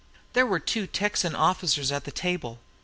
[0.33, 2.57] There were two Texan officers at the table.